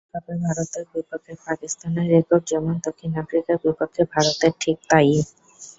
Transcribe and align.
বিশ্বকাপে 0.03 0.33
ভারতের 0.45 0.85
বিপক্ষে 0.91 1.33
পাকিস্তানের 1.45 2.05
রেকর্ড 2.13 2.43
যেমন, 2.51 2.73
দক্ষিণ 2.85 3.11
আফ্রিকার 3.21 3.57
বিপক্ষে 3.63 4.03
ভারতের 4.13 4.53
ঠিক 4.61 4.77
তা-ই। 4.89 5.17